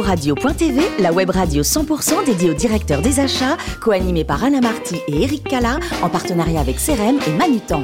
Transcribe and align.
Radio.tv, 0.00 0.80
la 1.00 1.12
web 1.12 1.30
radio 1.30 1.62
100% 1.62 2.24
dédiée 2.24 2.50
aux 2.50 2.54
directeurs 2.54 3.02
des 3.02 3.20
achats, 3.20 3.56
co-animée 3.80 4.24
par 4.24 4.42
Alain 4.42 4.60
Marty 4.60 4.96
et 5.08 5.22
Eric 5.22 5.44
Cala, 5.44 5.78
en 6.02 6.08
partenariat 6.08 6.60
avec 6.60 6.76
CRM 6.76 7.18
et 7.26 7.32
Manutan. 7.36 7.82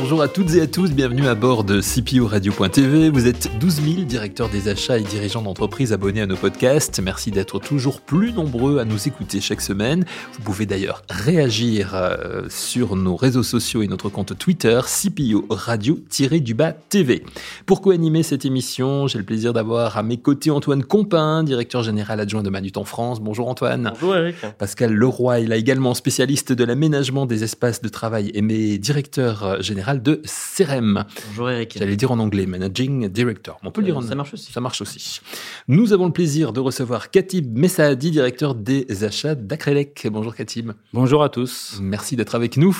Bonjour 0.00 0.22
à 0.22 0.28
toutes 0.28 0.54
et 0.54 0.62
à 0.62 0.66
tous, 0.66 0.92
bienvenue 0.92 1.26
à 1.26 1.34
bord 1.34 1.62
de 1.62 1.82
CPO 1.82 2.26
Radio.tv. 2.26 3.10
Vous 3.10 3.26
êtes 3.26 3.50
12 3.58 3.82
000 3.82 4.04
directeurs 4.04 4.48
des 4.48 4.68
achats 4.68 4.98
et 4.98 5.02
dirigeants 5.02 5.42
d'entreprises 5.42 5.92
abonnés 5.92 6.22
à 6.22 6.26
nos 6.26 6.36
podcasts. 6.36 7.00
Merci 7.00 7.30
d'être 7.30 7.58
toujours 7.58 8.00
plus 8.00 8.32
nombreux 8.32 8.78
à 8.78 8.86
nous 8.86 9.08
écouter 9.08 9.42
chaque 9.42 9.60
semaine. 9.60 10.06
Vous 10.32 10.40
pouvez 10.42 10.64
d'ailleurs 10.64 11.02
réagir 11.10 11.90
euh, 11.94 12.44
sur 12.48 12.96
nos 12.96 13.14
réseaux 13.14 13.42
sociaux 13.42 13.82
et 13.82 13.88
notre 13.88 14.08
compte 14.08 14.38
Twitter 14.38 14.80
CPO 14.86 15.44
Radio-du-bas 15.50 16.72
TV. 16.72 17.22
Pour 17.66 17.82
co-animer 17.82 18.22
cette 18.22 18.46
émission, 18.46 19.06
j'ai 19.06 19.18
le 19.18 19.24
plaisir 19.24 19.52
d'avoir 19.52 19.98
à 19.98 20.02
mes 20.02 20.16
côtés 20.16 20.50
Antoine 20.50 20.82
Compin, 20.82 21.44
directeur 21.44 21.82
général 21.82 22.20
adjoint 22.20 22.42
de 22.42 22.48
Manut 22.48 22.72
en 22.76 22.84
France. 22.84 23.20
Bonjour 23.20 23.48
Antoine. 23.50 23.92
Bonjour 24.00 24.16
Eric. 24.16 24.36
Pascal 24.56 24.94
Leroy, 24.94 25.40
il 25.40 25.52
a 25.52 25.56
également 25.56 25.92
spécialiste 25.92 26.52
de 26.52 26.64
l'aménagement 26.64 27.26
des 27.26 27.44
espaces 27.44 27.82
de 27.82 27.88
travail 27.90 28.30
et 28.32 28.40
mes 28.40 28.78
directeurs 28.78 29.62
général 29.62 29.89
de 29.94 30.22
CRM. 30.24 31.04
Bonjour 31.28 31.50
Eric. 31.50 31.76
J'allais 31.78 31.96
dire 31.96 32.10
en 32.10 32.18
anglais, 32.18 32.46
Managing 32.46 33.08
Director. 33.08 33.58
On 33.62 33.70
peut 33.70 33.80
le 33.80 33.86
dire 33.86 33.96
en 33.96 34.02
Ça 34.02 34.14
marche 34.14 34.34
aussi. 34.34 34.52
Ça 34.52 34.60
marche 34.60 34.80
aussi. 34.80 35.20
Nous 35.68 35.92
avons 35.92 36.06
le 36.06 36.12
plaisir 36.12 36.52
de 36.52 36.60
recevoir 36.60 37.10
Katib 37.10 37.56
Messaadi, 37.56 38.10
directeur 38.10 38.54
des 38.54 39.04
achats 39.04 39.34
d'Acrelec. 39.34 40.06
Bonjour 40.10 40.34
Katib. 40.34 40.72
Bonjour 40.92 41.22
à 41.22 41.28
tous. 41.28 41.78
Merci 41.80 42.16
d'être 42.16 42.34
avec 42.34 42.56
nous. 42.56 42.76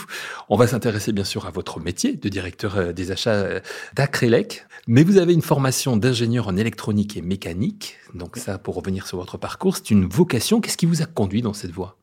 On 0.48 0.56
va 0.56 0.66
s'intéresser 0.66 1.12
bien 1.12 1.24
sûr 1.24 1.46
à 1.46 1.50
votre 1.50 1.80
métier 1.80 2.14
de 2.14 2.28
directeur 2.28 2.76
euh, 2.76 2.92
des 2.92 3.10
achats 3.10 3.30
euh, 3.30 3.60
d'Acrelec. 3.94 4.64
Mais 4.86 5.02
vous 5.02 5.18
avez 5.18 5.32
une 5.32 5.42
formation 5.42 5.96
d'ingénieur 5.96 6.48
en 6.48 6.56
électronique 6.56 7.16
et 7.16 7.22
mécanique. 7.22 7.96
Donc 8.14 8.36
ça, 8.36 8.58
pour 8.58 8.74
revenir 8.74 9.06
sur 9.06 9.18
votre 9.18 9.38
parcours, 9.38 9.76
c'est 9.76 9.90
une 9.90 10.06
vocation. 10.06 10.60
Qu'est-ce 10.60 10.76
qui 10.76 10.86
vous 10.86 11.02
a 11.02 11.06
conduit 11.06 11.42
dans 11.42 11.52
cette 11.52 11.70
voie? 11.70 11.99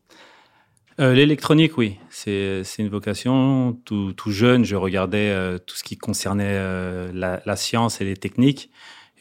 Euh, 1.00 1.14
L'électronique, 1.14 1.78
oui, 1.78 1.98
c'est 2.10 2.64
une 2.80 2.90
vocation. 2.90 3.78
Tout, 3.86 4.14
tout, 4.14 4.32
jeune, 4.32 4.66
je 4.66 4.76
regardais 4.76 5.30
euh, 5.30 5.58
tout 5.58 5.76
ce 5.76 5.84
qui 5.84 5.98
concernait 5.98 6.44
euh, 6.48 7.12
la, 7.14 7.42
la, 7.46 7.56
science 7.56 8.02
et 8.02 8.06
les 8.06 8.16
techniques, 8.16 8.70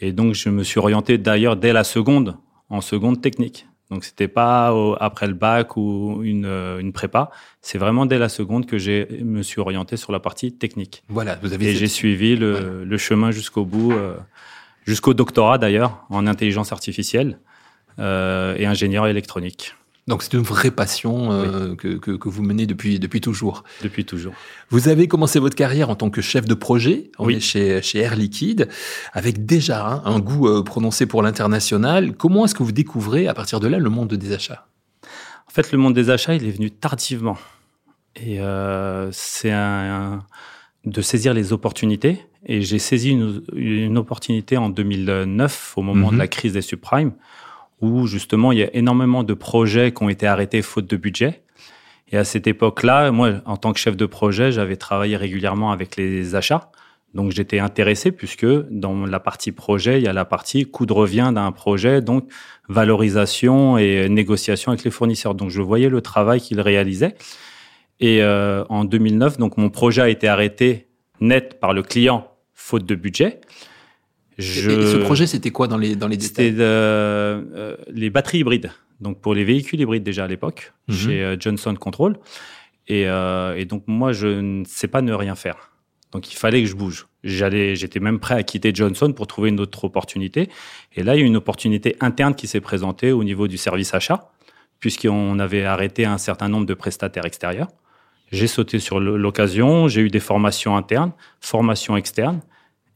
et 0.00 0.12
donc 0.12 0.34
je 0.34 0.48
me 0.48 0.62
suis 0.62 0.78
orienté 0.78 1.18
d'ailleurs 1.18 1.56
dès 1.56 1.72
la 1.72 1.84
seconde, 1.84 2.36
en 2.68 2.80
seconde 2.80 3.20
technique. 3.20 3.66
Donc 3.90 4.04
c'était 4.04 4.28
pas 4.28 4.74
au, 4.74 4.96
après 4.98 5.28
le 5.28 5.34
bac 5.34 5.76
ou 5.76 6.20
une, 6.22 6.44
euh, 6.44 6.78
une 6.78 6.92
prépa, 6.92 7.30
c'est 7.60 7.78
vraiment 7.78 8.04
dès 8.04 8.18
la 8.18 8.28
seconde 8.28 8.66
que 8.66 8.78
j'ai 8.78 9.06
me 9.22 9.42
suis 9.42 9.60
orienté 9.60 9.96
sur 9.96 10.10
la 10.10 10.18
partie 10.18 10.52
technique. 10.52 11.04
Voilà, 11.08 11.38
vous 11.42 11.52
avez 11.52 11.68
et 11.68 11.74
j'ai 11.74 11.86
suivi 11.86 12.36
le, 12.36 12.52
voilà. 12.52 12.84
le 12.84 12.98
chemin 12.98 13.30
jusqu'au 13.30 13.64
bout, 13.64 13.92
euh, 13.92 14.16
jusqu'au 14.86 15.14
doctorat 15.14 15.58
d'ailleurs 15.58 16.04
en 16.10 16.26
intelligence 16.26 16.72
artificielle 16.72 17.38
euh, 18.00 18.56
et 18.58 18.66
ingénieur 18.66 19.06
électronique. 19.06 19.74
Donc 20.06 20.22
c'est 20.22 20.34
une 20.34 20.42
vraie 20.42 20.70
passion 20.70 21.32
euh, 21.32 21.70
oui. 21.70 21.76
que, 21.76 21.88
que, 21.96 22.10
que, 22.12 22.28
vous 22.28 22.42
menez 22.42 22.66
depuis, 22.66 23.00
depuis 23.00 23.20
toujours. 23.20 23.64
Depuis 23.82 24.04
toujours. 24.04 24.34
Vous 24.70 24.88
avez 24.88 25.08
commencé 25.08 25.40
votre 25.40 25.56
carrière 25.56 25.90
en 25.90 25.96
tant 25.96 26.10
que 26.10 26.20
chef 26.20 26.44
de 26.44 26.54
projet 26.54 27.10
on 27.18 27.26
oui. 27.26 27.36
est 27.36 27.40
chez, 27.40 27.82
chez 27.82 27.98
Air 27.98 28.14
Liquide, 28.14 28.68
avec 29.12 29.46
déjà 29.46 29.84
hein, 29.84 30.02
un 30.04 30.20
goût 30.20 30.46
euh, 30.46 30.62
prononcé 30.62 31.06
pour 31.06 31.22
l'international. 31.22 32.16
Comment 32.16 32.44
est-ce 32.44 32.54
que 32.54 32.62
vous 32.62 32.72
découvrez 32.72 33.26
à 33.26 33.34
partir 33.34 33.58
de 33.58 33.66
là 33.66 33.78
le 33.78 33.90
monde 33.90 34.14
des 34.14 34.32
achats? 34.32 34.68
En 35.48 35.52
fait, 35.52 35.72
le 35.72 35.78
monde 35.78 35.94
des 35.94 36.10
achats, 36.10 36.34
il 36.34 36.46
est 36.46 36.52
venu 36.52 36.70
tardivement. 36.70 37.38
Et 38.14 38.40
euh, 38.40 39.10
c'est 39.10 39.50
un, 39.50 39.58
un, 40.14 40.24
de 40.84 41.00
saisir 41.00 41.34
les 41.34 41.52
opportunités. 41.52 42.24
Et 42.44 42.62
j'ai 42.62 42.78
saisi 42.78 43.10
une, 43.10 43.42
une, 43.56 43.98
opportunité 43.98 44.56
en 44.56 44.68
2009, 44.68 45.74
au 45.76 45.82
moment 45.82 46.10
-hmm. 46.10 46.12
de 46.12 46.18
la 46.18 46.28
crise 46.28 46.52
des 46.52 46.62
subprimes 46.62 47.12
où 47.80 48.06
justement 48.06 48.52
il 48.52 48.58
y 48.58 48.62
a 48.62 48.74
énormément 48.74 49.22
de 49.22 49.34
projets 49.34 49.92
qui 49.92 50.02
ont 50.02 50.08
été 50.08 50.26
arrêtés 50.26 50.62
faute 50.62 50.86
de 50.86 50.96
budget. 50.96 51.42
Et 52.08 52.16
à 52.16 52.24
cette 52.24 52.46
époque-là, 52.46 53.10
moi, 53.10 53.34
en 53.46 53.56
tant 53.56 53.72
que 53.72 53.80
chef 53.80 53.96
de 53.96 54.06
projet, 54.06 54.52
j'avais 54.52 54.76
travaillé 54.76 55.16
régulièrement 55.16 55.72
avec 55.72 55.96
les 55.96 56.36
achats. 56.36 56.70
Donc 57.14 57.32
j'étais 57.32 57.58
intéressé 57.58 58.12
puisque 58.12 58.46
dans 58.70 59.06
la 59.06 59.18
partie 59.18 59.50
projet, 59.50 59.98
il 59.98 60.04
y 60.04 60.08
a 60.08 60.12
la 60.12 60.24
partie 60.24 60.66
coût 60.66 60.86
de 60.86 60.92
revient 60.92 61.32
d'un 61.34 61.50
projet, 61.50 62.02
donc 62.02 62.30
valorisation 62.68 63.78
et 63.78 64.08
négociation 64.08 64.72
avec 64.72 64.84
les 64.84 64.90
fournisseurs. 64.90 65.34
Donc 65.34 65.50
je 65.50 65.62
voyais 65.62 65.88
le 65.88 66.00
travail 66.00 66.40
qu'ils 66.40 66.60
réalisaient. 66.60 67.16
Et 68.00 68.22
euh, 68.22 68.64
en 68.68 68.84
2009, 68.84 69.38
donc 69.38 69.56
mon 69.56 69.70
projet 69.70 70.02
a 70.02 70.08
été 70.08 70.28
arrêté 70.28 70.88
net 71.20 71.58
par 71.58 71.72
le 71.72 71.82
client 71.82 72.28
faute 72.54 72.84
de 72.84 72.94
budget. 72.94 73.40
Je... 74.38 74.70
Et, 74.70 74.92
ce 74.92 74.96
projet, 74.98 75.26
c'était 75.26 75.50
quoi 75.50 75.66
dans 75.66 75.78
les, 75.78 75.96
dans 75.96 76.08
les 76.08 76.16
détails 76.16 76.50
C'était 76.50 76.60
euh, 76.60 77.76
les 77.88 78.10
batteries 78.10 78.38
hybrides. 78.38 78.70
Donc, 79.00 79.20
pour 79.20 79.34
les 79.34 79.44
véhicules 79.44 79.80
hybrides 79.80 80.02
déjà 80.02 80.24
à 80.24 80.28
l'époque, 80.28 80.72
mm 80.88 80.92
-hmm. 80.92 80.96
chez 80.96 81.22
euh, 81.22 81.36
Johnson 81.38 81.74
Control. 81.74 82.18
Et, 82.88 83.04
euh, 83.06 83.56
et, 83.56 83.64
donc, 83.64 83.82
moi, 83.86 84.12
je 84.12 84.28
ne 84.28 84.64
sais 84.64 84.88
pas 84.88 85.02
ne 85.02 85.12
rien 85.12 85.34
faire. 85.34 85.72
Donc, 86.12 86.32
il 86.32 86.36
fallait 86.36 86.62
que 86.62 86.68
je 86.68 86.76
bouge. 86.76 87.06
J'allais, 87.24 87.76
j'étais 87.76 88.00
même 88.00 88.18
prêt 88.20 88.36
à 88.36 88.42
quitter 88.42 88.70
Johnson 88.74 89.12
pour 89.12 89.26
trouver 89.26 89.48
une 89.48 89.60
autre 89.60 89.84
opportunité. 89.84 90.48
Et 90.94 91.02
là, 91.02 91.14
il 91.16 91.20
y 91.20 91.24
a 91.24 91.26
une 91.26 91.36
opportunité 91.36 91.96
interne 92.00 92.34
qui 92.34 92.46
s'est 92.46 92.60
présentée 92.60 93.10
au 93.12 93.24
niveau 93.24 93.48
du 93.48 93.56
service 93.56 93.92
achat, 93.94 94.30
puisqu'on 94.78 95.38
avait 95.38 95.64
arrêté 95.64 96.04
un 96.04 96.18
certain 96.18 96.48
nombre 96.48 96.66
de 96.66 96.74
prestataires 96.74 97.26
extérieurs. 97.26 97.68
J'ai 98.32 98.46
sauté 98.46 98.78
sur 98.78 99.00
l'occasion. 99.00 99.88
J'ai 99.88 100.02
eu 100.02 100.10
des 100.10 100.20
formations 100.20 100.76
internes, 100.76 101.12
formations 101.40 101.96
externes. 101.96 102.40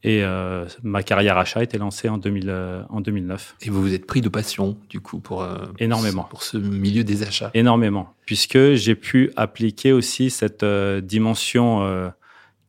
Et 0.03 0.23
euh, 0.23 0.65
ma 0.81 1.03
carrière 1.03 1.37
achat 1.37 1.59
a 1.59 1.63
été 1.63 1.77
lancée 1.77 2.09
en, 2.09 2.17
2000, 2.17 2.49
euh, 2.49 2.81
en 2.89 3.01
2009. 3.01 3.55
Et 3.61 3.69
vous 3.69 3.81
vous 3.81 3.93
êtes 3.93 4.07
pris 4.07 4.21
de 4.21 4.29
passion, 4.29 4.77
du 4.89 4.99
coup, 4.99 5.19
pour, 5.19 5.43
euh, 5.43 5.57
Énormément. 5.77 6.23
pour, 6.23 6.41
ce, 6.41 6.57
milieu 6.57 7.03
des 7.03 7.21
achats 7.21 7.51
Énormément. 7.53 8.13
Puisque 8.25 8.73
j'ai 8.73 8.95
pu 8.95 9.31
appliquer 9.35 9.91
aussi 9.91 10.31
cette 10.31 10.63
euh, 10.63 11.01
dimension 11.01 11.83
euh, 11.83 12.09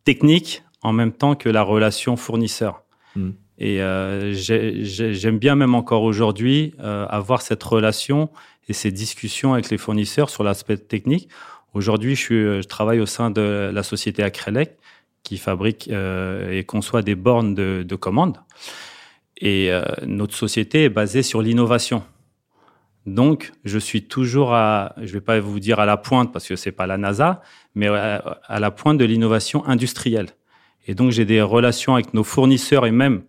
technique 0.05 0.63
en 0.83 0.93
même 0.93 1.13
temps 1.13 1.35
que 1.35 1.49
la 1.49 1.63
relation 1.63 2.17
fournisseur. 2.17 2.83
Mm. 3.17 3.31
Et 3.59 3.81
euh, 3.81 4.33
j'aime 4.35 5.39
bien 5.39 5.55
même 5.55 5.75
encore 5.75 6.03
aujourd'hui 6.03 6.75
avoir 6.81 7.43
cette 7.43 7.63
relation 7.63 8.31
et 8.69 8.73
ces 8.73 8.91
discussions 8.91 9.53
avec 9.53 9.71
les 9.71 9.79
fournisseurs 9.79 10.31
sur 10.31 10.43
l'aspect 10.43 10.77
technique. 10.77 11.29
Aujourd'hui, 11.73 12.17
je, 12.17 12.61
je 12.61 12.67
travaille 12.67 12.99
au 12.99 13.07
sein 13.07 13.31
de 13.31 13.71
la 13.73 13.83
société 13.85 14.25
Acrelec 14.25 14.77
qui 15.23 15.39
fabrique 15.39 15.89
euh, 15.91 16.51
et 16.51 16.65
conçoit 16.65 17.03
des 17.03 17.15
bornes 17.15 17.55
de, 17.55 17.85
de 17.87 17.97
commande. 17.97 18.39
Et 19.39 19.71
euh, 19.71 19.83
notre 20.07 20.35
société 20.35 20.85
est 20.85 20.89
basée 20.89 21.23
sur 21.23 21.43
l'innovation. 21.43 22.03
Donc, 23.07 23.53
je 23.65 23.79
suis 23.79 24.05
toujours 24.05 24.55
à, 24.55 24.95
je 25.03 25.13
vais 25.13 25.21
pas 25.21 25.41
vous 25.41 25.59
dire 25.59 25.81
à 25.81 25.87
la 25.87 25.97
pointe 25.97 26.33
parce 26.33 26.47
que 26.47 26.55
c'est 26.55 26.71
pas 26.71 26.87
la 26.87 26.99
NASA, 26.99 27.43
mais 27.75 27.89
à, 27.89 28.17
à 28.45 28.61
la 28.61 28.71
pointe 28.71 28.99
de 28.99 29.05
l'innovation 29.05 29.67
industrielle. 29.67 30.29
Et 30.87 30.95
donc, 30.95 31.11
j'ai 31.11 31.25
des 31.25 31.43
relations 31.43 31.95
avec 31.95 32.15
nos 32.15 32.25
fournisseurs 32.25 32.87
et 32.87 32.93
même 32.93 33.23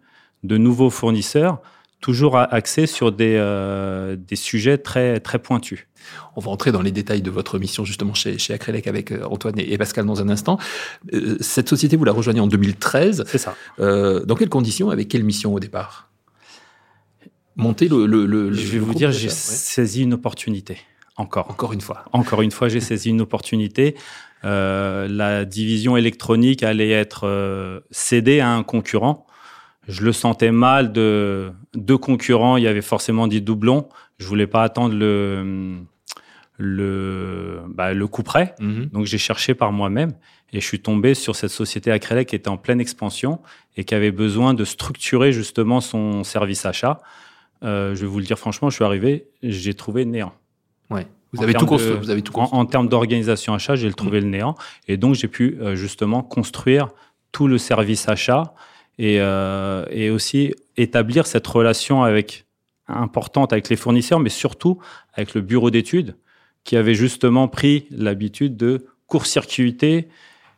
de 0.44 0.58
nouveaux 0.58 0.90
fournisseurs, 0.90 1.62
toujours 2.02 2.38
axés 2.38 2.86
sur 2.86 3.12
des, 3.12 3.38
euh, 3.38 4.16
des 4.18 4.36
sujets 4.36 4.78
très, 4.78 5.20
très 5.20 5.40
pointus. 5.40 5.88
On 6.36 6.42
va 6.42 6.52
entrer 6.52 6.72
dans 6.72 6.82
les 6.82 6.92
détails 6.92 7.22
de 7.22 7.32
votre 7.32 7.60
mission 7.60 7.86
justement 7.86 8.14
chez, 8.14 8.38
chez 8.38 8.54
Acrelec 8.54 8.88
avec 8.88 9.14
Antoine 9.30 9.56
et, 9.58 9.78
Pascal 9.78 10.06
dans 10.06 10.22
un 10.22 10.30
instant. 10.30 10.58
Euh, 11.14 11.38
cette 11.40 11.70
société, 11.70 11.96
vous 11.96 12.06
la 12.06 12.12
rejoignez 12.12 12.40
en 12.40 12.48
2013. 12.48 13.24
C'est 13.28 13.38
ça. 13.38 13.56
Euh, 13.80 14.26
dans 14.26 14.36
quelles 14.36 14.50
conditions, 14.50 14.90
avec 14.90 15.08
quelle 15.08 15.24
mission 15.24 15.54
au 15.54 15.60
départ? 15.60 16.10
Monter 17.56 17.88
le, 17.88 18.06
le, 18.06 18.26
le 18.26 18.54
Je 18.54 18.68
vais 18.68 18.80
vous 18.80 18.94
dire, 18.94 19.12
j'ai 19.12 19.28
ouais. 19.28 19.34
saisi 19.34 20.02
une 20.04 20.14
opportunité. 20.14 20.78
Encore. 21.18 21.50
Encore 21.52 21.74
une 21.74 21.82
fois. 21.82 22.06
Encore 22.12 22.42
une 22.42 22.52
fois, 22.52 22.70
j'ai 22.70 22.80
saisi 22.82 23.10
une 23.10 23.22
opportunité. 23.22 23.96
Euh, 24.46 25.08
la 25.08 25.46
division 25.46 25.96
électronique 25.96 26.64
allait 26.64 26.90
être 26.90 27.28
euh, 27.28 27.80
cédée 27.92 28.40
à 28.40 28.50
un 28.50 28.64
concurrent. 28.64 29.26
Je 29.88 30.04
le 30.04 30.14
sentais 30.14 30.52
mal 30.52 30.92
de 30.92 31.52
deux 31.76 31.98
concurrents. 31.98 32.58
Il 32.58 32.64
y 32.64 32.68
avait 32.68 32.82
forcément 32.82 33.28
des 33.28 33.42
doublons. 33.42 33.88
Je 34.18 34.28
voulais 34.28 34.48
pas 34.48 34.64
attendre 34.64 34.96
le 34.96 35.76
le, 36.64 37.62
bah, 37.68 37.94
le 37.94 38.08
coup 38.08 38.24
près. 38.24 38.56
-hmm. 38.60 38.90
Donc 38.92 39.06
j'ai 39.06 39.18
cherché 39.18 39.54
par 39.54 39.72
moi-même 39.72 40.12
et 40.54 40.60
je 40.62 40.66
suis 40.66 40.80
tombé 40.80 41.14
sur 41.14 41.36
cette 41.36 41.52
société 41.52 41.92
Acrelec 41.92 42.30
qui 42.30 42.36
était 42.36 42.50
en 42.50 42.58
pleine 42.58 42.82
expansion 42.82 43.40
et 43.76 43.84
qui 43.84 43.96
avait 43.96 44.12
besoin 44.12 44.54
de 44.54 44.66
structurer 44.66 45.32
justement 45.32 45.82
son 45.82 46.24
service 46.24 46.66
achat. 46.66 46.96
Euh, 47.64 47.96
je 47.96 48.02
vais 48.02 48.08
vous 48.08 48.20
le 48.20 48.26
dire 48.26 48.38
franchement, 48.38 48.70
je 48.70 48.76
suis 48.76 48.86
arrivé, 48.86 49.28
j'ai 49.42 49.74
trouvé 49.74 50.06
néant. 50.06 50.34
Ouais. 50.90 51.08
Vous 51.32 51.42
avez, 51.42 51.54
tout 51.54 51.66
construit, 51.66 51.96
vous 51.98 52.12
avez 52.12 52.22
tout 52.22 52.34
construit. 52.34 52.60
En, 52.60 52.62
en 52.62 52.66
termes 52.66 52.88
d'organisation 52.88 53.54
achat, 53.56 53.76
j'ai 53.76 53.92
trouvé 53.92 54.20
mmh. 54.20 54.24
le 54.26 54.30
néant. 54.30 54.56
Et 54.88 54.98
donc, 54.98 55.16
j'ai 55.16 55.28
pu 55.28 55.46
euh, 55.46 55.76
justement 55.76 56.22
construire 56.22 56.86
tout 57.32 57.48
le 57.48 57.58
service 57.58 58.08
achat 58.08 58.54
et, 59.00 59.16
euh, 59.20 59.86
et 59.90 60.12
aussi 60.12 60.54
établir 60.78 61.26
cette 61.26 61.48
relation 61.48 62.04
avec 62.04 62.46
importante 62.88 63.54
avec 63.54 63.70
les 63.70 63.78
fournisseurs, 63.78 64.20
mais 64.20 64.30
surtout 64.30 64.78
avec 65.14 65.34
le 65.34 65.42
bureau 65.42 65.72
d'études 65.72 66.16
qui 66.64 66.78
avait 66.78 66.96
justement 66.96 67.48
pris 67.48 67.88
l'habitude 67.92 68.58
de 68.58 68.86
court-circuiter 69.08 70.08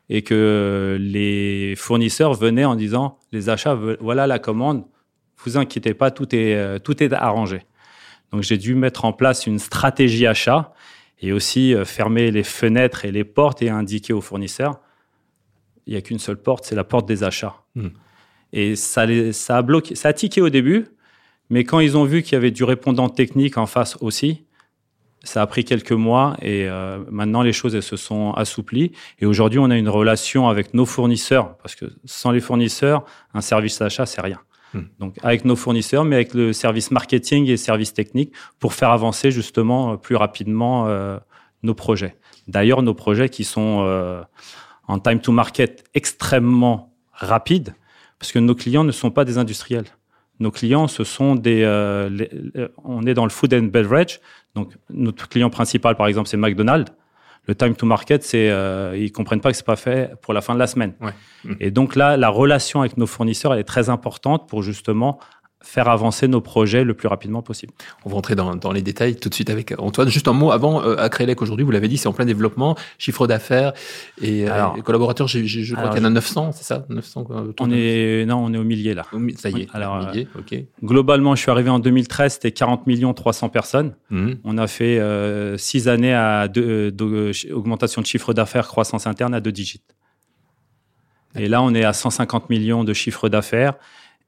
et 0.09 0.21
que 0.21 0.97
les 0.99 1.75
fournisseurs 1.75 2.33
venaient 2.33 2.65
en 2.65 2.75
disant 2.75 3.19
les 3.31 3.49
achats, 3.49 3.77
voilà 3.99 4.27
la 4.27 4.39
commande, 4.39 4.85
vous 5.43 5.57
inquiétez 5.57 5.93
pas, 5.93 6.11
tout 6.11 6.35
est, 6.35 6.79
tout 6.81 7.01
est 7.01 7.11
arrangé. 7.11 7.61
Donc 8.31 8.43
j'ai 8.43 8.57
dû 8.57 8.75
mettre 8.75 9.05
en 9.05 9.13
place 9.13 9.47
une 9.47 9.59
stratégie 9.59 10.27
achat 10.27 10.73
et 11.21 11.31
aussi 11.31 11.73
fermer 11.85 12.29
les 12.29 12.43
fenêtres 12.43 13.05
et 13.05 13.11
les 13.11 13.23
portes 13.23 13.61
et 13.61 13.69
indiquer 13.69 14.13
aux 14.13 14.21
fournisseurs, 14.21 14.79
il 15.87 15.93
n'y 15.93 15.97
a 15.97 16.01
qu'une 16.01 16.19
seule 16.19 16.37
porte, 16.37 16.65
c'est 16.65 16.75
la 16.75 16.83
porte 16.83 17.07
des 17.07 17.23
achats. 17.23 17.55
Hmm. 17.75 17.89
Et 18.53 18.75
ça, 18.75 19.05
ça 19.33 19.57
a 19.57 19.61
bloqué, 19.61 19.95
ça 19.95 20.09
a 20.09 20.13
tiqué 20.13 20.41
au 20.41 20.49
début, 20.49 20.87
mais 21.49 21.63
quand 21.63 21.79
ils 21.79 21.97
ont 21.97 22.05
vu 22.05 22.23
qu'il 22.23 22.33
y 22.33 22.35
avait 22.35 22.51
du 22.51 22.63
répondant 22.63 23.09
technique 23.09 23.57
en 23.57 23.65
face 23.65 23.97
aussi, 24.01 24.44
ça 25.25 25.41
a 25.41 25.47
pris 25.47 25.65
quelques 25.65 25.91
mois 25.91 26.37
et 26.41 26.69
euh, 26.69 26.99
maintenant 27.09 27.41
les 27.41 27.51
choses 27.51 27.75
elles 27.75 27.83
se 27.83 27.97
sont 27.97 28.31
assouplies. 28.33 28.93
Et 29.19 29.25
aujourd'hui, 29.25 29.59
on 29.59 29.69
a 29.69 29.77
une 29.77 29.89
relation 29.89 30.47
avec 30.47 30.73
nos 30.73 30.85
fournisseurs 30.85 31.57
parce 31.57 31.75
que 31.75 31.85
sans 32.05 32.31
les 32.31 32.39
fournisseurs, 32.39 33.03
un 33.33 33.41
service 33.41 33.79
d'achat 33.79 34.05
c'est 34.05 34.21
rien. 34.21 34.39
Hmm. 34.73 34.83
Donc 34.99 35.15
avec 35.23 35.45
nos 35.45 35.55
fournisseurs, 35.55 36.03
mais 36.03 36.15
avec 36.15 36.33
le 36.33 36.53
service 36.53 36.91
marketing 36.91 37.47
et 37.47 37.57
service 37.57 37.93
technique 37.93 38.33
pour 38.59 38.73
faire 38.73 38.91
avancer 38.91 39.31
justement 39.31 39.93
euh, 39.93 39.95
plus 39.97 40.15
rapidement 40.15 40.87
euh, 40.87 41.17
nos 41.63 41.73
projets. 41.73 42.15
D'ailleurs, 42.47 42.81
nos 42.81 42.93
projets 42.93 43.29
qui 43.29 43.43
sont 43.43 43.83
euh, 43.85 44.21
en 44.87 44.99
time 44.99 45.19
to 45.19 45.31
market 45.31 45.85
extrêmement 45.93 46.93
rapides 47.11 47.73
parce 48.19 48.31
que 48.31 48.39
nos 48.39 48.55
clients 48.55 48.83
ne 48.83 48.91
sont 48.91 49.11
pas 49.11 49.25
des 49.25 49.37
industriels. 49.37 49.85
Nos 50.39 50.51
clients, 50.51 50.87
ce 50.87 51.03
sont 51.03 51.35
des. 51.35 51.63
Euh, 51.63 52.09
on 52.83 53.05
est 53.05 53.13
dans 53.13 53.23
le 53.23 53.29
food 53.29 53.53
and 53.53 53.67
beverage. 53.71 54.19
Donc, 54.53 54.73
notre 54.89 55.29
client 55.29 55.49
principal, 55.49 55.95
par 55.95 56.07
exemple, 56.07 56.27
c'est 56.27 56.37
McDonald's. 56.37 56.91
Le 57.47 57.53
time 57.53 57.75
to 57.75 57.85
market, 57.85 58.23
c'est 58.23 58.49
euh, 58.49 58.97
ils 58.97 59.11
comprennent 59.11 59.39
pas 59.39 59.51
que 59.51 59.57
c'est 59.57 59.65
pas 59.65 59.75
fait 59.75 60.13
pour 60.21 60.33
la 60.33 60.41
fin 60.41 60.55
de 60.55 60.59
la 60.59 60.65
semaine. 60.65 60.93
Et 61.59 61.69
donc 61.69 61.95
là, 61.95 62.17
la 62.17 62.29
relation 62.29 62.79
avec 62.79 62.97
nos 62.97 63.05
fournisseurs, 63.05 63.53
elle 63.53 63.59
est 63.59 63.63
très 63.63 63.89
importante 63.89 64.49
pour 64.49 64.63
justement 64.63 65.19
faire 65.65 65.89
avancer 65.89 66.27
nos 66.27 66.41
projets 66.41 66.83
le 66.83 66.93
plus 66.93 67.07
rapidement 67.07 67.41
possible. 67.41 67.73
On 68.05 68.09
va 68.09 68.17
entrer 68.17 68.35
dans, 68.35 68.71
les 68.71 68.81
détails 68.81 69.15
tout 69.15 69.29
de 69.29 69.33
suite 69.33 69.49
avec 69.49 69.73
Antoine. 69.77 70.09
Juste 70.09 70.27
un 70.27 70.33
mot 70.33 70.51
avant, 70.51 70.83
euh, 70.83 70.95
à 70.97 71.09
Crélec 71.09 71.41
aujourd'hui, 71.41 71.65
vous 71.65 71.71
l'avez 71.71 71.87
dit, 71.87 71.97
c'est 71.97 72.07
en 72.07 72.13
plein 72.13 72.25
développement, 72.25 72.77
chiffre 72.97 73.25
d'affaires 73.27 73.73
et 74.21 74.49
euh, 74.49 74.67
collaborateurs, 74.83 75.27
je 75.27 75.73
crois 75.73 75.89
qu'il 75.89 75.97
y 75.97 76.01
en 76.01 76.05
a 76.05 76.09
900, 76.11 76.51
c'est 76.53 76.63
ça? 76.63 76.85
900 76.89 77.27
On 77.59 77.71
est 77.71 78.25
non, 78.25 78.45
on 78.45 78.53
est 78.53 78.57
au 78.57 78.63
millier 78.63 78.93
là. 78.93 79.05
ça 79.37 79.49
y 79.49 79.61
est. 79.61 79.67
Alors 79.73 80.07
millier, 80.11 80.27
euh, 80.35 80.61
globalement, 80.83 81.35
je 81.35 81.41
suis 81.41 81.51
arrivé 81.51 81.69
en 81.69 81.79
2013, 81.79 82.33
c'était 82.33 82.51
40 82.51 82.85
millions 82.85 83.13
300 83.13 83.49
personnes. 83.49 83.95
Mhm. 84.11 84.37
On 84.43 84.57
a 84.57 84.67
fait 84.67 85.01
six 85.57 85.87
années 85.87 86.13
à 86.13 86.47
deux, 86.47 86.91
d'augmentation 86.91 88.01
de 88.01 88.07
chiffre 88.07 88.33
d'affaires, 88.33 88.67
croissance 88.67 89.07
interne 89.07 89.33
à 89.33 89.41
deux 89.41 89.51
digits. 89.51 89.81
Et 91.37 91.47
là, 91.47 91.61
on 91.61 91.73
est 91.73 91.83
à 91.83 91.91
150 91.91 92.49
millions 92.49 92.83
de 92.83 92.93
chiffre 92.93 93.27
d'affaires 93.29 93.73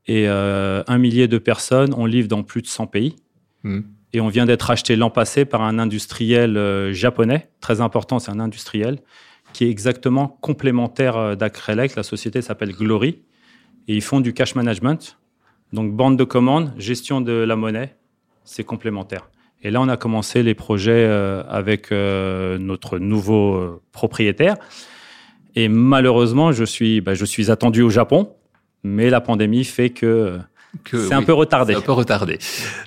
et 0.08 0.28
euh, 0.28 0.84
un 0.88 0.98
millier 0.98 1.28
de 1.28 1.38
personnes, 1.38 1.94
on 1.96 2.06
livre 2.06 2.28
dans 2.28 2.44
plus 2.44 2.62
de 2.62 2.68
100 2.68 2.88
pays. 2.88 3.16
Hmm. 3.64 3.82
Et 4.14 4.22
on 4.22 4.30
vient 4.30 4.46
d'être 4.46 4.72
acheté 4.72 4.96
l'an 4.96 5.10
passé 5.10 5.44
par 5.44 5.62
un 5.62 5.80
industriel 5.80 6.56
euh, 6.56 6.94
japonais, 6.94 7.50
très 7.60 7.82
important, 7.82 8.20
c'est 8.20 8.32
un 8.32 8.40
industriel, 8.40 9.00
qui 9.52 9.66
est 9.66 9.70
exactement 9.70 10.28
complémentaire 10.42 11.18
euh, 11.18 11.36
d'Acrelec. 11.36 11.96
La 11.96 12.04
société 12.04 12.42
s'appelle 12.42 12.72
Glory. 12.72 13.22
Et 13.90 13.96
ils 13.96 14.02
font 14.02 14.20
du 14.20 14.34
cash 14.34 14.56
management. 14.56 15.18
Donc, 15.72 15.94
bande 15.94 16.18
de 16.18 16.24
commandes, 16.24 16.74
gestion 16.78 17.22
de 17.22 17.32
la 17.32 17.56
monnaie, 17.56 17.96
c'est 18.44 18.64
complémentaire. 18.64 19.30
Et 19.64 19.72
là, 19.72 19.82
on 19.82 19.88
a 19.88 19.98
commencé 19.98 20.44
les 20.44 20.54
projets 20.56 21.06
avec 21.50 21.92
notre 21.92 23.00
nouveau 23.00 23.82
propriétaire. 23.92 24.56
Et 25.56 25.70
malheureusement, 25.70 26.52
je 26.52 26.64
suis, 26.64 27.02
bah, 27.02 27.16
je 27.16 27.26
suis 27.26 27.50
attendu 27.50 27.82
au 27.82 27.90
Japon 27.90 28.36
mais 28.84 29.10
la 29.10 29.22
pandémie 29.22 29.64
fait 29.64 29.90
que, 29.90 30.40
c'est 30.92 31.14
un 31.14 31.24
peu 31.24 31.34
retardé. 31.34 31.76
un 31.76 31.82
peu 31.82 31.92
retardé. 31.92 32.40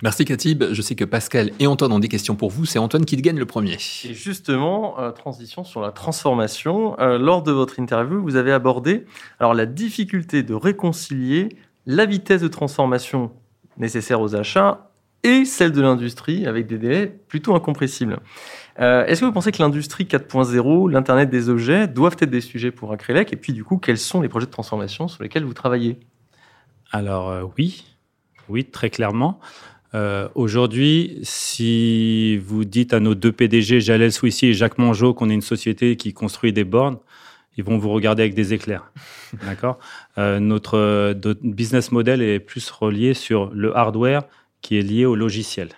Merci 0.02 0.24
Katib. 0.24 0.64
Je 0.72 0.82
sais 0.82 0.94
que 0.94 1.04
Pascal 1.04 1.50
et 1.58 1.66
Antoine 1.66 1.92
ont 1.92 1.98
des 1.98 2.08
questions 2.08 2.36
pour 2.36 2.50
vous. 2.50 2.64
C'est 2.66 2.78
Antoine 2.78 3.04
qui 3.04 3.16
gagne 3.16 3.38
le 3.38 3.46
premier. 3.46 3.74
Et 4.04 4.14
justement, 4.14 4.98
euh, 5.00 5.10
transition 5.10 5.64
sur 5.64 5.80
la 5.80 5.90
transformation. 5.90 6.98
Euh, 7.00 7.18
lors 7.18 7.42
de 7.42 7.52
votre 7.52 7.78
interview, 7.78 8.22
vous 8.22 8.36
avez 8.36 8.52
abordé 8.52 9.06
alors 9.38 9.54
la 9.54 9.66
difficulté 9.66 10.42
de 10.42 10.54
réconcilier 10.54 11.48
la 11.86 12.06
vitesse 12.06 12.42
de 12.42 12.48
transformation 12.48 13.32
nécessaire 13.78 14.20
aux 14.20 14.36
achats 14.36 14.90
et 15.22 15.44
celle 15.44 15.72
de 15.72 15.82
l'industrie 15.82 16.46
avec 16.46 16.66
des 16.66 16.78
délais 16.78 17.06
plutôt 17.28 17.54
incompressibles. 17.54 18.18
Euh, 18.80 19.04
est-ce 19.04 19.20
que 19.20 19.26
vous 19.26 19.32
pensez 19.32 19.52
que 19.52 19.62
l'industrie 19.62 20.04
4.0, 20.04 20.90
l'Internet 20.90 21.28
des 21.28 21.48
objets, 21.48 21.86
doivent 21.86 22.16
être 22.18 22.30
des 22.30 22.40
sujets 22.40 22.70
pour 22.70 22.92
Acrelec 22.92 23.32
Et 23.32 23.36
puis, 23.36 23.52
du 23.52 23.62
coup, 23.62 23.76
quels 23.76 23.98
sont 23.98 24.22
les 24.22 24.28
projets 24.28 24.46
de 24.46 24.50
transformation 24.50 25.06
sur 25.06 25.22
lesquels 25.22 25.44
vous 25.44 25.54
travaillez 25.54 25.98
Alors, 26.90 27.28
euh, 27.28 27.44
oui. 27.58 27.84
Oui, 28.48 28.64
très 28.64 28.88
clairement. 28.88 29.38
Euh, 29.94 30.28
aujourd'hui, 30.34 31.18
si 31.22 32.38
vous 32.38 32.64
dites 32.64 32.94
à 32.94 33.00
nos 33.00 33.14
deux 33.14 33.32
PDG, 33.32 33.80
Jalel 33.80 34.12
Swissi 34.12 34.46
et 34.46 34.54
Jacques 34.54 34.78
Mongeau, 34.78 35.12
qu'on 35.12 35.28
est 35.28 35.34
une 35.34 35.40
société 35.40 35.96
qui 35.96 36.14
construit 36.14 36.52
des 36.52 36.64
bornes, 36.64 36.98
ils 37.56 37.64
vont 37.64 37.76
vous 37.76 37.90
regarder 37.90 38.22
avec 38.22 38.34
des 38.34 38.54
éclairs. 38.54 38.92
D'accord? 39.44 39.78
Notre, 40.16 41.12
notre, 41.12 41.40
business 41.42 41.92
model 41.92 42.22
est 42.22 42.40
plus 42.40 42.70
relié 42.70 43.14
sur 43.14 43.50
le 43.52 43.76
hardware 43.76 44.22
qui 44.62 44.78
est 44.78 44.82
lié 44.82 45.04
au 45.04 45.16
logiciel. 45.16 45.68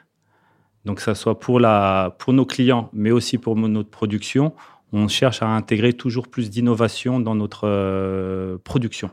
Donc, 0.84 1.00
ça 1.00 1.14
soit 1.14 1.38
pour, 1.38 1.61
la, 1.61 2.17
pour 2.19 2.32
nos 2.32 2.44
clients, 2.44 2.90
mais 2.93 3.11
aussi 3.11 3.38
pour 3.38 3.56
notre 3.56 3.90
production, 3.90 4.52
on 4.93 5.08
cherche 5.08 5.43
à 5.43 5.46
intégrer 5.46 5.93
toujours 5.93 6.29
plus 6.29 6.50
d'innovation 6.50 7.20
dans 7.20 7.34
notre 7.34 7.69
euh, 7.69 8.58
production 8.62 9.11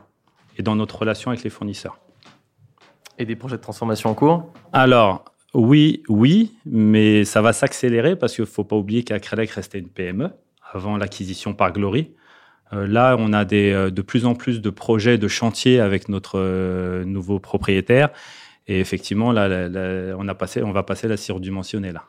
et 0.58 0.62
dans 0.62 0.76
notre 0.76 0.98
relation 0.98 1.30
avec 1.30 1.42
les 1.44 1.50
fournisseurs. 1.50 1.98
Et 3.18 3.24
des 3.24 3.36
projets 3.36 3.56
de 3.56 3.62
transformation 3.62 4.10
en 4.10 4.14
cours? 4.14 4.52
Alors, 4.72 5.24
oui, 5.54 6.02
oui, 6.08 6.54
mais 6.66 7.24
ça 7.24 7.40
va 7.40 7.52
s'accélérer 7.52 8.16
parce 8.16 8.34
qu'il 8.34 8.42
ne 8.42 8.48
faut 8.48 8.64
pas 8.64 8.76
oublier 8.76 9.04
qu'Acrelec 9.04 9.50
restait 9.50 9.78
une 9.78 9.88
PME 9.88 10.30
avant 10.72 10.96
l'acquisition 10.96 11.54
par 11.54 11.72
Glory. 11.72 12.10
Euh, 12.72 12.86
là, 12.86 13.16
on 13.18 13.32
a 13.32 13.44
des, 13.44 13.72
euh, 13.72 13.90
de 13.90 14.02
plus 14.02 14.26
en 14.26 14.34
plus 14.34 14.60
de 14.60 14.70
projets 14.70 15.18
de 15.18 15.28
chantier 15.28 15.80
avec 15.80 16.08
notre 16.08 17.04
nouveau 17.04 17.38
propriétaire 17.38 18.10
et 18.66 18.80
effectivement, 18.80 19.32
là, 19.32 19.68
on, 20.18 20.28
a 20.28 20.34
passé, 20.34 20.62
on 20.62 20.72
va 20.72 20.82
passer 20.82 21.08
la 21.08 21.16
surdimensionnée 21.16 21.92
là. 21.92 22.04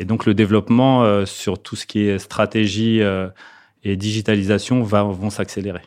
Et 0.00 0.04
donc 0.04 0.26
le 0.26 0.34
développement 0.34 1.02
euh, 1.02 1.24
sur 1.24 1.60
tout 1.60 1.76
ce 1.76 1.86
qui 1.86 2.00
est 2.00 2.18
stratégie 2.18 3.02
euh, 3.02 3.28
et 3.82 3.96
digitalisation 3.96 4.82
va, 4.82 5.02
vont 5.02 5.30
s'accélérer. 5.30 5.82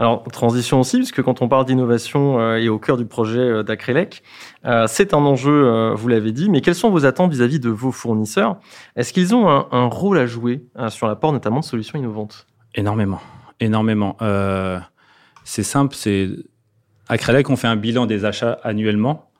Alors, 0.00 0.22
transition 0.24 0.80
aussi, 0.80 0.96
puisque 0.96 1.22
quand 1.22 1.42
on 1.42 1.48
parle 1.48 1.64
d'innovation 1.64 2.40
euh, 2.40 2.56
et 2.56 2.68
au 2.68 2.78
cœur 2.78 2.96
du 2.96 3.04
projet 3.04 3.64
d'Acrelec, 3.64 4.22
c'est 4.86 5.14
un 5.14 5.18
enjeu, 5.18 5.92
vous 5.94 6.08
l'avez 6.08 6.32
dit, 6.32 6.48
mais 6.48 6.60
quelles 6.60 6.74
sont 6.74 6.90
vos 6.90 7.04
attentes 7.04 7.32
vis-à-vis 7.32 7.58
de 7.58 7.68
vos 7.68 7.90
fournisseurs? 7.90 8.58
Est-ce 8.96 9.12
qu'ils 9.12 9.34
ont 9.34 9.48
un, 9.48 9.66
un, 9.72 9.86
rôle 9.86 10.18
à 10.18 10.26
jouer 10.26 10.64
sur 10.88 11.06
l'apport 11.08 11.32
notamment 11.32 11.60
de 11.60 11.64
solutions 11.64 11.98
innovantes? 11.98 12.46
Énormément, 12.74 13.20
énormément. 13.60 14.16
c'est 15.44 15.64
simple, 15.64 15.94
c'est 15.96 16.30
à 17.08 17.16
on 17.48 17.56
fait 17.56 17.66
un 17.66 17.76
bilan 17.76 18.06
des 18.06 18.24
achats 18.24 18.58
annuellement. 18.62 19.30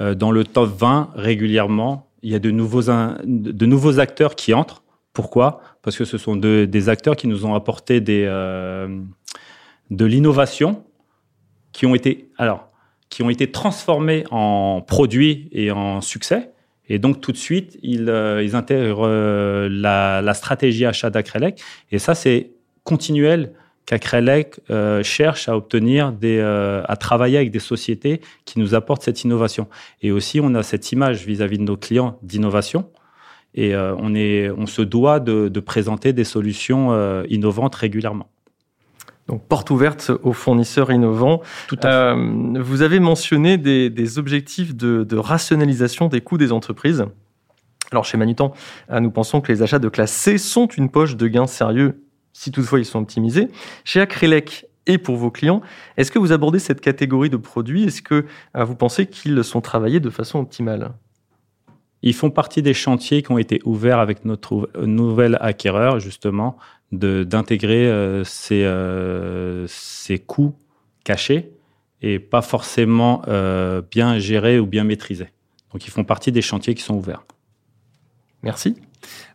Euh, 0.00 0.14
dans 0.14 0.30
le 0.30 0.44
top 0.44 0.70
20, 0.78 1.10
régulièrement, 1.14 2.08
il 2.22 2.30
y 2.30 2.34
a 2.34 2.38
de 2.38 2.50
nouveaux, 2.50 2.82
de 2.82 3.66
nouveaux 3.66 3.98
acteurs 3.98 4.34
qui 4.34 4.54
entrent. 4.54 4.82
Pourquoi? 5.12 5.60
Parce 5.82 5.96
que 5.96 6.04
ce 6.04 6.18
sont 6.18 6.36
des 6.36 6.88
acteurs 6.88 7.16
qui 7.16 7.26
nous 7.26 7.46
ont 7.46 7.54
apporté 7.54 8.02
euh, 8.08 9.00
de 9.90 10.04
l'innovation, 10.04 10.84
qui 11.72 11.86
ont 11.86 11.94
été, 11.94 12.28
alors, 12.36 12.68
qui 13.08 13.22
ont 13.22 13.30
été 13.30 13.50
transformés 13.50 14.24
en 14.30 14.82
produits 14.86 15.48
et 15.52 15.70
en 15.70 16.00
succès. 16.00 16.50
Et 16.88 16.98
donc 16.98 17.20
tout 17.20 17.32
de 17.32 17.36
suite, 17.36 17.78
ils, 17.82 18.08
euh, 18.08 18.46
intègrent 18.54 19.08
la, 19.68 20.20
la, 20.22 20.34
stratégie 20.34 20.84
achat 20.84 21.10
d'Acrelec. 21.10 21.60
Et 21.90 21.98
ça, 21.98 22.14
c'est 22.14 22.50
continuel 22.84 23.52
qu'Acrelec 23.86 24.60
euh, 24.68 25.02
cherche 25.02 25.48
à 25.48 25.56
obtenir 25.56 26.12
des, 26.12 26.38
euh, 26.38 26.82
à 26.86 26.96
travailler 26.96 27.38
avec 27.38 27.52
des 27.52 27.60
sociétés 27.60 28.20
qui 28.44 28.58
nous 28.58 28.74
apportent 28.74 29.02
cette 29.02 29.22
innovation. 29.22 29.68
Et 30.02 30.10
aussi, 30.10 30.40
on 30.40 30.54
a 30.54 30.62
cette 30.62 30.90
image 30.92 31.24
vis-à-vis 31.24 31.58
de 31.58 31.62
nos 31.62 31.76
clients 31.76 32.18
d'innovation. 32.22 32.90
Et 33.54 33.74
euh, 33.74 33.94
on, 33.98 34.14
est, 34.14 34.50
on 34.50 34.66
se 34.66 34.82
doit 34.82 35.20
de, 35.20 35.48
de 35.48 35.60
présenter 35.60 36.12
des 36.12 36.24
solutions 36.24 36.92
euh, 36.92 37.22
innovantes 37.30 37.76
régulièrement. 37.76 38.28
Donc, 39.28 39.46
porte 39.46 39.70
ouverte 39.70 40.10
aux 40.22 40.32
fournisseurs 40.32 40.92
innovants. 40.92 41.40
Tout 41.68 41.78
à 41.82 42.14
fait. 42.14 42.60
vous 42.60 42.82
avez 42.82 43.00
mentionné 43.00 43.56
des, 43.56 43.88
des 43.88 44.18
objectifs 44.18 44.74
de, 44.74 45.04
de, 45.04 45.16
rationalisation 45.16 46.08
des 46.08 46.20
coûts 46.20 46.38
des 46.38 46.52
entreprises. 46.52 47.04
Alors, 47.90 48.04
chez 48.04 48.16
Manutan, 48.18 48.52
nous 49.00 49.10
pensons 49.10 49.40
que 49.40 49.50
les 49.50 49.62
achats 49.62 49.78
de 49.78 49.88
classe 49.88 50.12
C 50.12 50.38
sont 50.38 50.66
une 50.68 50.90
poche 50.90 51.16
de 51.16 51.26
gains 51.26 51.46
sérieux 51.46 52.05
si 52.36 52.52
toutefois 52.52 52.78
ils 52.78 52.84
sont 52.84 52.98
optimisés. 52.98 53.48
Chez 53.84 54.00
Acrelec 54.00 54.66
et 54.86 54.98
pour 54.98 55.16
vos 55.16 55.30
clients, 55.30 55.62
est-ce 55.96 56.10
que 56.10 56.18
vous 56.18 56.32
abordez 56.32 56.58
cette 56.58 56.82
catégorie 56.82 57.30
de 57.30 57.38
produits? 57.38 57.84
Est-ce 57.84 58.02
que 58.02 58.26
euh, 58.56 58.64
vous 58.64 58.76
pensez 58.76 59.06
qu'ils 59.06 59.42
sont 59.42 59.62
travaillés 59.62 60.00
de 60.00 60.10
façon 60.10 60.40
optimale? 60.40 60.92
Ils 62.02 62.12
font 62.12 62.30
partie 62.30 62.60
des 62.60 62.74
chantiers 62.74 63.22
qui 63.22 63.32
ont 63.32 63.38
été 63.38 63.60
ouverts 63.64 63.98
avec 63.98 64.26
notre 64.26 64.70
nouvel 64.84 65.38
acquéreur, 65.40 65.98
justement, 65.98 66.58
d'intégrer 66.92 67.86
euh, 67.86 68.22
ces, 68.22 68.64
euh, 68.64 69.66
ces 69.66 70.18
coûts 70.18 70.54
cachés 71.04 71.52
et 72.02 72.18
pas 72.18 72.42
forcément 72.42 73.22
bien 73.90 74.18
gérés 74.18 74.60
ou 74.60 74.66
bien 74.66 74.84
maîtrisés. 74.84 75.30
Donc 75.72 75.86
ils 75.86 75.90
font 75.90 76.04
partie 76.04 76.30
des 76.30 76.42
chantiers 76.42 76.74
qui 76.74 76.82
sont 76.82 76.94
ouverts. 76.94 77.24
Merci. 78.42 78.76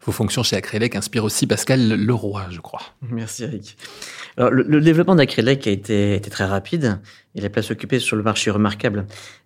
Vos 0.05 0.11
fonctions 0.11 0.43
chez 0.43 0.55
Acrelec 0.55 0.95
inspirent 0.95 1.23
aussi 1.23 1.47
Pascal 1.47 1.93
Leroy, 1.93 2.45
je 2.49 2.59
crois. 2.59 2.81
Merci 3.01 3.43
Eric. 3.43 3.77
Alors, 4.37 4.51
le, 4.51 4.81
développement 4.81 5.15
d'Acrelec 5.15 5.67
a 5.67 5.71
été, 5.71 6.15
été, 6.15 6.29
très 6.29 6.45
rapide 6.45 6.99
et 7.35 7.41
la 7.41 7.49
place 7.49 7.69
occupée 7.71 7.99
sur 7.99 8.15
le 8.15 8.23
marché 8.23 8.49
est 8.49 8.53
remarquable. 8.53 9.05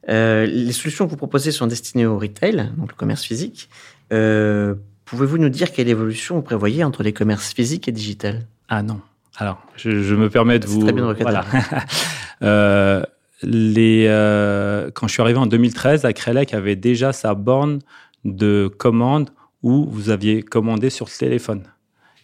Euh, 0.10 0.46
les 0.46 0.72
solutions 0.72 1.06
que 1.06 1.12
vous 1.12 1.18
proposez 1.18 1.52
sont 1.52 1.68
destinées 1.68 2.06
au 2.06 2.18
retail, 2.18 2.72
donc 2.78 2.92
le 2.92 2.96
commerce 2.96 3.24
physique. 3.24 3.70
Euh, 4.14 4.76
Pouvez-vous 5.06 5.38
nous 5.38 5.50
dire 5.50 5.72
quelle 5.72 5.88
évolution 5.88 6.36
vous 6.36 6.42
prévoyez 6.42 6.84
entre 6.84 7.04
les 7.04 7.14
commerces 7.14 7.54
physiques 7.54 7.88
et 7.88 7.92
digital? 7.92 8.48
Ah 8.68 8.82
non. 8.82 9.00
Alors, 9.38 9.62
je, 9.76 10.16
me 10.16 10.30
permets 10.30 10.58
de 10.58 10.66
vous. 10.66 10.82
Très 10.82 10.94
bien 10.94 11.14
voilà. 11.14 11.46
euh, 12.42 13.04
les, 13.44 14.06
euh, 14.08 14.90
quand 14.92 15.08
je 15.08 15.14
suis 15.14 15.22
arrivé 15.22 15.38
en 15.38 15.46
2013, 15.46 16.06
Acrelec 16.06 16.56
avait 16.56 16.76
déjà 16.76 17.14
sa 17.14 17.36
borne 17.36 17.80
de 18.24 18.68
commande 18.80 19.30
où 19.66 19.88
vous 19.90 20.12
aviez 20.12 20.44
commandé 20.44 20.92
sur 20.92 21.08
le 21.08 21.18
téléphone 21.18 21.64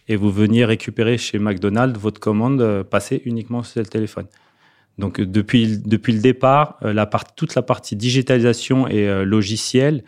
et 0.06 0.14
vous 0.14 0.30
veniez 0.30 0.64
récupérer 0.64 1.18
chez 1.18 1.40
McDonald's 1.40 1.98
votre 1.98 2.20
commande 2.20 2.62
euh, 2.62 2.84
passée 2.84 3.20
uniquement 3.24 3.64
sur 3.64 3.80
le 3.80 3.86
téléphone. 3.86 4.26
Donc 4.96 5.18
euh, 5.18 5.26
depuis, 5.26 5.78
depuis 5.78 6.12
le 6.12 6.20
départ, 6.20 6.78
euh, 6.84 6.94
toute 7.34 7.56
la 7.56 7.62
partie 7.62 7.96
digitalisation 7.96 8.86
et 8.86 9.24
logiciel 9.24 10.04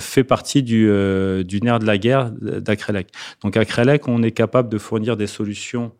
fait 0.00 0.24
partie 0.24 0.64
du, 0.64 0.90
du 1.44 1.60
nerf 1.60 1.78
de 1.78 1.86
la 1.86 1.96
guerre 1.96 2.32
d'Acrelec. 2.32 3.12
Donc 3.42 3.56
Acrelec, 3.56 4.08
on 4.08 4.20
est 4.24 4.32
capable 4.32 4.68
de 4.68 4.78
fournir 4.78 5.16
des 5.16 5.28
solutions 5.28 5.92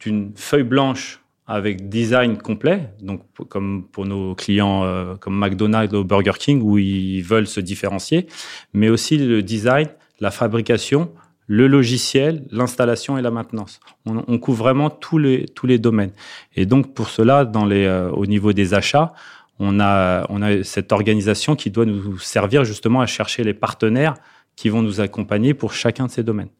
d'une 0.00 0.32
feuille 0.34 0.64
blanche 0.64 1.20
avec 1.50 1.88
design 1.88 2.38
complet, 2.38 2.90
donc 3.02 3.22
comme 3.48 3.84
pour 3.90 4.06
nos 4.06 4.36
clients 4.36 4.84
euh, 4.84 5.16
comme 5.16 5.36
McDonald's 5.36 5.92
ou 5.92 6.04
Burger 6.04 6.38
King 6.38 6.62
où 6.62 6.78
ils 6.78 7.22
veulent 7.22 7.48
se 7.48 7.58
différencier, 7.58 8.28
mais 8.72 8.88
aussi 8.88 9.18
le 9.18 9.42
design, 9.42 9.88
la 10.20 10.30
fabrication, 10.30 11.10
le 11.48 11.66
logiciel, 11.66 12.46
l'installation 12.52 13.18
et 13.18 13.22
la 13.22 13.32
maintenance. 13.32 13.80
On, 14.06 14.38
couvre 14.38 14.62
vraiment 14.62 14.90
tous 14.90 15.18
les 15.18 15.46
tous 15.46 15.66
les 15.66 15.78
domaines. 15.80 16.12
Et 16.54 16.66
donc 16.66 16.94
pour 16.94 17.08
cela, 17.08 17.44
dans 17.44 17.64
les 17.64 17.84
euh, 17.84 18.10
au 18.10 18.26
niveau 18.26 18.52
des 18.52 18.72
achats, 18.72 19.12
on 19.58 19.80
a 19.80 20.26
on 20.28 20.42
a 20.42 20.62
cette 20.62 20.92
organisation 20.92 21.56
qui 21.56 21.72
doit 21.72 21.84
nous 21.84 22.16
servir 22.20 22.64
justement 22.64 23.00
à 23.00 23.06
chercher 23.06 23.42
les 23.42 23.54
partenaires 23.54 24.14
qui 24.54 24.68
vont 24.68 24.82
nous 24.82 25.00
accompagner 25.00 25.52
pour 25.54 25.72
chacun 25.72 26.06
de 26.06 26.12
ces 26.12 26.22
domaines. 26.22 26.50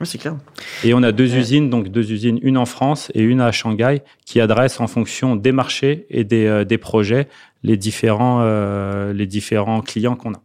Oui, 0.00 0.06
c'est 0.08 0.18
clair. 0.18 0.36
Et 0.82 0.92
on 0.92 1.02
a 1.04 1.12
deux 1.12 1.36
usines, 1.36 1.70
donc 1.70 1.88
deux 1.88 2.10
usines, 2.10 2.40
une 2.42 2.58
en 2.58 2.66
France 2.66 3.12
et 3.14 3.22
une 3.22 3.40
à 3.40 3.52
Shanghai, 3.52 4.02
qui 4.26 4.40
adressent 4.40 4.80
en 4.80 4.88
fonction 4.88 5.36
des 5.36 5.52
marchés 5.52 6.06
et 6.10 6.24
des, 6.24 6.46
euh, 6.46 6.64
des 6.64 6.78
projets 6.78 7.28
les 7.62 7.76
différents, 7.76 8.40
euh, 8.42 9.12
les 9.12 9.26
différents 9.26 9.80
clients 9.80 10.16
qu'on 10.16 10.34
a. 10.34 10.42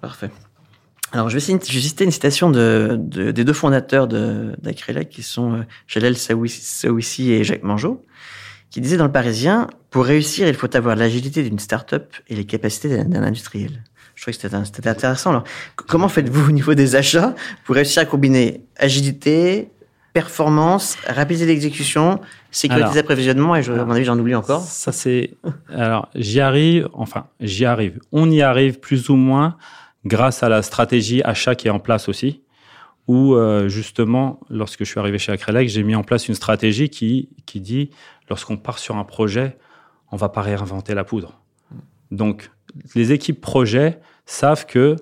Parfait. 0.00 0.30
Alors, 1.12 1.28
je 1.28 1.34
vais, 1.34 1.40
citer, 1.40 2.04
une 2.04 2.10
citation 2.10 2.50
de, 2.50 2.96
de, 2.98 3.30
des 3.30 3.44
deux 3.44 3.52
fondateurs 3.52 4.08
d'Acrelec, 4.08 5.10
qui 5.10 5.22
sont 5.22 5.54
euh, 5.54 5.62
Jalel 5.86 6.16
Sawissi 6.16 7.32
et 7.32 7.44
Jacques 7.44 7.62
Mangeot, 7.62 8.04
qui 8.70 8.80
disaient 8.80 8.96
dans 8.96 9.06
le 9.06 9.12
Parisien, 9.12 9.68
pour 9.90 10.06
réussir, 10.06 10.48
il 10.48 10.54
faut 10.54 10.74
avoir 10.74 10.96
l'agilité 10.96 11.42
d'une 11.42 11.58
start-up 11.58 12.14
et 12.28 12.34
les 12.34 12.46
capacités 12.46 13.04
d'un 13.04 13.22
industriel. 13.22 13.84
Je 14.14 14.22
trouvais 14.22 14.36
que 14.36 14.64
c'était 14.64 14.88
intéressant. 14.88 15.30
Alors, 15.30 15.44
comment 15.76 16.08
faites-vous 16.08 16.48
au 16.48 16.52
niveau 16.52 16.74
des 16.74 16.96
achats 16.96 17.34
pour 17.64 17.74
réussir 17.74 18.02
à 18.02 18.04
combiner 18.04 18.64
agilité, 18.76 19.70
performance, 20.12 20.96
rapidité 21.06 21.46
d'exécution, 21.46 22.20
sécurité 22.50 22.94
d'approvisionnement 22.94 23.56
et 23.56 23.62
je, 23.62 23.72
à 23.72 23.84
mon 23.84 23.92
avis 23.92 24.04
j'en 24.04 24.18
oublie 24.18 24.34
encore. 24.34 24.62
Ça 24.62 24.92
c'est 24.92 25.34
alors 25.70 26.08
j'y 26.14 26.40
arrive 26.40 26.88
enfin 26.92 27.26
j'y 27.40 27.64
arrive. 27.64 27.98
On 28.12 28.30
y 28.30 28.42
arrive 28.42 28.78
plus 28.78 29.08
ou 29.08 29.16
moins 29.16 29.56
grâce 30.04 30.42
à 30.42 30.48
la 30.48 30.62
stratégie 30.62 31.22
achat 31.22 31.54
qui 31.54 31.68
est 31.68 31.70
en 31.70 31.78
place 31.78 32.08
aussi 32.08 32.42
où 33.08 33.34
euh, 33.34 33.68
justement 33.68 34.40
lorsque 34.50 34.80
je 34.80 34.90
suis 34.90 35.00
arrivé 35.00 35.18
chez 35.18 35.32
Acrelec, 35.32 35.68
j'ai 35.68 35.82
mis 35.82 35.94
en 35.94 36.04
place 36.04 36.28
une 36.28 36.34
stratégie 36.34 36.90
qui 36.90 37.30
qui 37.46 37.60
dit 37.60 37.90
lorsqu'on 38.28 38.56
part 38.56 38.78
sur 38.78 38.96
un 38.96 39.04
projet, 39.04 39.56
on 40.10 40.16
va 40.16 40.28
pas 40.28 40.42
réinventer 40.42 40.94
la 40.94 41.04
poudre. 41.04 41.40
Donc 42.10 42.50
les 42.94 43.12
équipes 43.12 43.40
projet 43.40 44.00
savent 44.26 44.66
que 44.66 44.96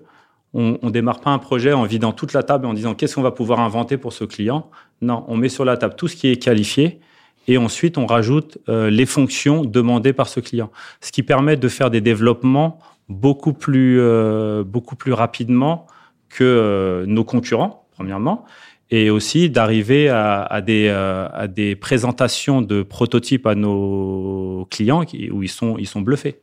on, 0.53 0.79
on 0.83 0.91
démarre 0.91 1.21
pas 1.21 1.31
un 1.31 1.39
projet 1.39 1.73
en 1.73 1.85
vidant 1.85 2.13
toute 2.13 2.33
la 2.33 2.43
table 2.43 2.67
et 2.67 2.69
en 2.69 2.75
disant 2.75 2.95
qu'est-ce 2.95 3.15
qu'on 3.15 3.23
va 3.23 3.31
pouvoir 3.31 3.61
inventer 3.61 3.97
pour 3.97 4.13
ce 4.13 4.25
client? 4.25 4.71
Non, 5.01 5.25
on 5.29 5.37
met 5.37 5.49
sur 5.49 5.65
la 5.65 5.77
table 5.77 5.95
tout 5.97 6.09
ce 6.09 6.17
qui 6.17 6.29
est 6.29 6.37
qualifié 6.37 7.01
et 7.47 7.57
ensuite 7.57 7.99
on 7.99 8.07
rajoute 8.07 8.59
euh, 8.69 8.91
les 8.91 9.07
fonctions 9.07 9.65
demandées 9.65 10.13
par 10.13 10.29
ce 10.29 10.41
client, 10.41 10.71
ce 11.01 11.13
qui 11.13 11.23
permet 11.23 11.57
de 11.57 11.69
faire 11.69 11.91
des 11.91 12.01
développements 12.01 12.79
beaucoup 13.09 13.53
plus 13.53 13.99
euh, 14.01 14.63
beaucoup 14.65 14.97
plus 14.97 15.13
rapidement 15.13 15.87
que 16.29 16.45
euh, 16.45 17.07
nos 17.07 17.25
concurrents 17.25 17.87
premièrement 17.93 18.45
et 18.93 19.09
aussi 19.09 19.51
d'arriver 19.51 20.09
à, 20.09 20.61
des 20.61 20.89
à 20.89 21.47
des 21.47 21.77
présentations 21.77 22.61
de 22.61 22.83
prototypes 22.83 23.47
à 23.47 23.55
nos 23.55 24.67
clients 24.69 25.05
où 25.31 25.43
ils 25.45 25.49
sont 25.49 25.79
ils 25.79 25.87
sont 25.87 26.01
bluffés. 26.01 26.41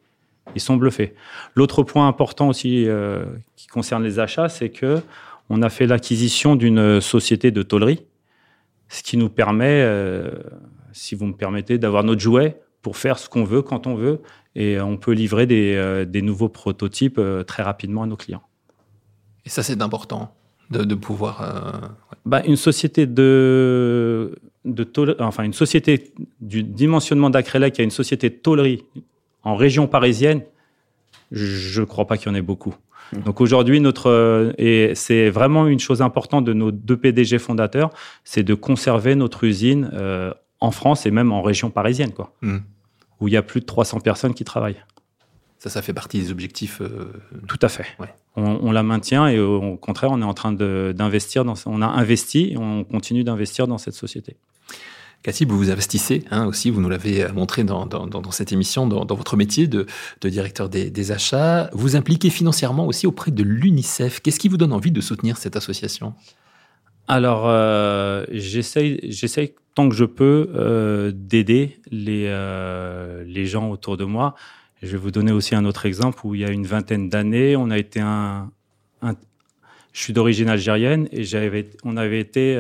Ils 0.56 0.62
sont 0.62 0.77
bluffés. 0.77 1.13
L'autre 1.56 1.84
point 1.84 2.08
important 2.08 2.50
aussi 2.50 2.86
euh, 2.88 3.25
qui 3.56 3.68
concerne 3.68 4.04
les 4.04 4.20
achats, 4.20 4.50
c'est 4.50 4.70
que 4.70 5.01
on 5.50 5.62
a 5.62 5.70
fait 5.70 5.88
l'acquisition 5.88 6.56
d'une 6.56 7.00
société 7.00 7.51
de 7.51 7.63
tôlerie, 7.63 8.04
ce 8.89 9.01
qui 9.01 9.18
nous 9.18 9.30
permet, 9.30 9.82
euh, 9.82 10.32
si 10.92 11.16
vous 11.16 11.25
me 11.25 11.34
permettez, 11.34 11.77
d'avoir 11.77 12.04
notre 12.04 12.20
jouet 12.22 12.60
pour 12.82 12.98
faire 12.98 13.18
ce 13.18 13.30
qu'on 13.30 13.44
veut 13.44 13.62
quand 13.62 13.88
on 13.88 13.96
veut, 13.96 14.22
et 14.56 14.80
on 14.82 14.98
peut 14.98 15.13
livrer 15.13 15.46
des, 15.46 15.75
euh, 15.75 16.06
des 16.06 16.22
nouveaux 16.22 16.50
prototypes 16.50 17.22
très 17.46 17.63
rapidement 17.63 18.04
à 18.04 18.08
nos 18.08 18.18
clients. 18.18 18.44
Et 19.46 19.50
ça, 19.50 19.63
c'est 19.63 19.82
important 19.82 20.34
de, 20.70 20.84
de 20.84 20.96
pouvoir. 20.96 21.94
Bah, 22.25 22.42
une 22.46 22.58
société 22.58 23.06
de, 23.06 24.36
de 24.66 25.16
enfin 25.20 25.44
une 25.44 25.54
société 25.54 26.13
du 26.42 26.63
dimensionnement 26.63 27.30
d'Acrelec 27.30 27.74
qui 27.74 27.82
a 27.82 27.84
une 27.84 27.89
société 27.89 28.30
de 28.30 28.36
tôlerie 28.36 28.84
en 29.48 29.56
région 29.56 29.88
parisienne, 29.88 30.42
je 31.32 31.80
ne 31.80 31.86
crois 31.86 32.06
pas 32.06 32.18
qu'il 32.18 32.27
y 32.27 32.32
en 32.32 32.36
ait 32.36 32.42
beaucoup. 32.42 32.75
Mmh. 33.13 33.20
Donc 33.22 33.39
aujourd'hui, 33.39 33.80
notre 33.80 34.10
euh, 34.10 34.51
et 34.58 34.94
c'est 34.94 35.30
vraiment 35.30 35.68
une 35.68 35.80
chose 35.80 36.01
importante 36.01 36.44
de 36.44 36.51
nos 36.51 36.72
deux 36.72 36.98
PDG 36.98 37.39
fondateurs, 37.39 37.92
c'est 38.25 38.44
de 38.44 38.54
conserver 38.54 39.16
notre 39.16 39.46
usine 39.46 39.89
euh, 39.94 40.34
en 40.60 40.72
France 40.72 41.06
et 41.06 41.12
même 41.12 41.32
en 41.32 41.42
région 41.42 41.70
parisienne, 41.70 42.12
quoi, 42.12 42.34
mmh. 42.42 42.58
où 43.22 43.30
il 43.30 43.34
y 43.34 43.38
a 43.38 43.42
plus 43.42 43.62
de 43.62 43.66
300 43.66 44.01
personnes 44.01 44.34
qui 44.34 44.44
travaillent. 44.44 44.84
Ça, 45.60 45.70
ça 45.70 45.82
fait 45.82 45.94
partie 45.94 46.20
des 46.20 46.30
objectifs. 46.30 46.82
Euh, 46.82 47.13
Tout 47.48 47.60
à 47.62 47.70
fait. 47.70 47.86
On, 48.36 48.60
on, 48.62 48.72
la 48.72 48.84
maintient 48.84 49.27
et 49.27 49.39
au, 49.39 49.75
contraire, 49.77 50.12
on 50.12 50.22
est 50.22 50.25
en 50.25 50.36
train 50.36 50.51
d'investir. 50.51 51.46
On 51.66 51.82
a 51.82 51.88
investi 51.88 52.51
et 52.51 52.58
on 52.58 52.84
continue 52.84 53.24
d'investir 53.24 53.66
dans 53.68 53.80
cette 53.80 53.96
société. 53.96 54.36
Cathy, 55.27 55.43
vous 55.43 55.57
vous 55.57 55.72
investissez 55.72 56.24
hein, 56.31 56.46
aussi, 56.46 56.69
vous 56.69 56.79
nous 56.79 56.88
l'avez 56.88 57.22
euh, 57.22 57.34
montré 57.34 57.65
dans, 57.65 57.86
cette 58.31 58.53
émission, 58.53 58.88
dans, 58.88 59.13
votre 59.13 59.36
métier 59.36 59.67
de, 59.67 59.86
directeur 60.24 60.69
des, 60.69 61.12
achats. 61.12 61.69
Vous 61.74 61.98
impliquez 61.98 62.29
financièrement 62.29 62.88
aussi 62.88 63.07
auprès 63.07 63.31
de 63.31 63.43
l'UNICEF. 63.43 64.22
Qu'est-ce 64.22 64.39
qui 64.39 64.48
vous 64.48 64.55
donne 64.55 64.72
envie 64.72 64.93
de 64.93 65.01
soutenir 65.01 65.36
cette 65.36 65.57
association? 65.57 66.13
Alors, 67.10 67.43
euh, 67.46 68.25
j'essaye, 68.31 69.53
tant 69.75 69.89
que 69.89 69.96
je 69.96 70.05
peux 70.05 70.50
euh, 70.55 71.12
d'aider 71.13 71.77
les, 71.91 72.27
euh, 72.27 73.25
les 73.27 73.48
gens 73.48 73.69
autour 73.69 73.98
de 73.98 74.05
moi. 74.05 74.34
Je 74.81 74.88
vais 74.88 74.98
vous 74.98 75.12
donner 75.12 75.34
aussi 75.34 75.55
un 75.55 75.65
autre 75.65 75.86
exemple 75.86 76.22
où 76.24 76.36
il 76.36 76.39
y 76.39 76.46
a 76.46 76.51
une 76.51 76.65
vingtaine 76.65 77.10
d'années, 77.10 77.57
on 77.57 77.69
a 77.69 77.77
été 77.77 78.00
un, 78.00 78.50
je 79.01 80.03
suis 80.03 80.13
d'origine 80.13 80.48
algérienne 80.48 81.10
et 81.12 81.25
on 81.84 81.98
avait 81.98 82.22
été 82.22 82.55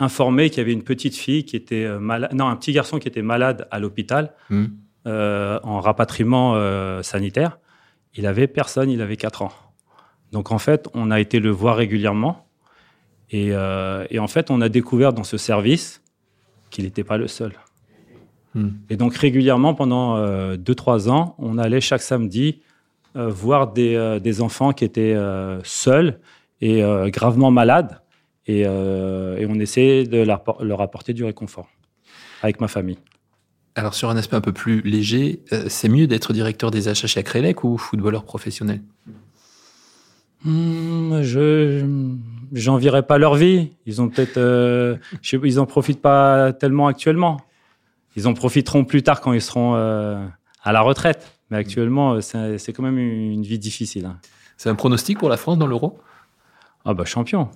informé 0.00 0.48
qu'il 0.48 0.58
y 0.58 0.60
avait 0.62 0.72
une 0.72 0.82
petite 0.82 1.14
fille 1.14 1.44
qui 1.44 1.54
était 1.54 1.84
euh, 1.84 2.00
malade, 2.00 2.32
non, 2.32 2.48
un 2.48 2.56
petit 2.56 2.72
garçon 2.72 2.98
qui 2.98 3.06
était 3.06 3.22
malade 3.22 3.68
à 3.70 3.78
l'hôpital 3.78 4.32
hmm. 4.48 4.64
euh, 5.06 5.60
en 5.62 5.80
rapatriement 5.80 6.54
euh, 6.56 7.02
sanitaire. 7.02 7.58
Il 8.14 8.26
avait 8.26 8.48
personne, 8.48 8.90
il 8.90 9.02
avait 9.02 9.16
4 9.16 9.42
ans. 9.42 9.52
Donc 10.32 10.50
en 10.50 10.58
fait, 10.58 10.88
on 10.94 11.10
a 11.10 11.20
été 11.20 11.38
le 11.38 11.50
voir 11.50 11.76
régulièrement. 11.76 12.46
Et, 13.32 13.50
et 13.50 14.18
en 14.18 14.26
fait, 14.26 14.50
on 14.50 14.60
a 14.60 14.68
découvert 14.68 15.12
dans 15.12 15.22
ce 15.22 15.36
service 15.36 16.02
qu'il 16.70 16.82
n'était 16.82 17.04
pas 17.04 17.16
le 17.16 17.28
seul. 17.28 17.52
Hmm. 18.56 18.70
Et 18.88 18.96
donc 18.96 19.14
régulièrement, 19.14 19.74
pendant 19.74 20.18
2-3 20.56 21.08
ans, 21.08 21.36
on 21.38 21.56
allait 21.56 21.80
chaque 21.80 22.02
samedi 22.02 22.60
voir 23.14 23.72
des, 23.72 24.18
des, 24.20 24.42
enfants 24.42 24.72
qui 24.72 24.84
étaient 24.84 25.16
seuls 25.62 26.18
et 26.60 26.82
gravement 27.12 27.52
malades 27.52 28.00
euh, 28.66 29.38
et, 29.38 29.46
on 29.46 29.58
essaie 29.58 30.04
de 30.04 30.22
leur 30.22 30.80
apporter 30.80 31.12
du 31.12 31.24
réconfort 31.24 31.68
avec 32.42 32.60
ma 32.60 32.68
famille. 32.68 32.98
Alors 33.76 33.94
sur 33.94 34.10
un 34.10 34.16
aspect 34.16 34.36
un 34.36 34.40
peu 34.40 34.52
plus 34.52 34.80
léger, 34.82 35.42
euh, 35.52 35.66
c'est 35.68 35.88
mieux 35.88 36.06
d'être 36.06 36.32
directeur 36.32 36.70
des 36.70 36.88
achats 36.88 37.06
chez 37.06 37.20
Acrelec 37.20 37.62
ou 37.62 37.78
footballeur 37.78 38.24
professionnel? 38.24 38.82
Hmm, 40.44 41.22
je 41.22 41.84
j'envierais 42.52 43.06
pas 43.06 43.18
leur 43.18 43.36
vie. 43.36 43.70
Ils 43.86 44.02
ont 44.02 44.08
peut-être, 44.08 44.38
euh, 44.38 44.96
ils 45.32 45.60
en 45.60 45.66
profitent 45.66 46.02
pas 46.02 46.52
tellement 46.52 46.88
actuellement. 46.88 47.40
Ils 48.16 48.26
en 48.26 48.34
profiteront 48.34 48.84
plus 48.84 49.02
tard 49.02 49.20
quand 49.20 49.32
ils 49.32 49.42
seront 49.42 49.76
euh, 49.76 50.26
à 50.64 50.72
la 50.72 50.80
retraite. 50.80 51.32
Mais 51.50 51.58
actuellement, 51.58 52.20
c'est 52.20 52.72
quand 52.72 52.82
même 52.82 52.98
une 52.98 53.42
vie 53.42 53.58
difficile. 53.58 54.06
Hein. 54.06 54.18
C'est 54.56 54.68
un 54.68 54.74
pronostic 54.74 55.18
pour 55.18 55.28
la 55.28 55.36
France 55.36 55.58
dans 55.58 55.66
l'Euro? 55.66 55.98
Ah 56.84 56.94
bah 56.94 57.04
champion. 57.04 57.48